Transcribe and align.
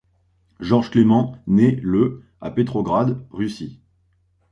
Georges 0.59 0.89
Clément 0.89 1.37
naît 1.45 1.77
le 1.83 2.23
à 2.41 2.49
Petrograd, 2.49 3.23
Russie. 3.29 3.79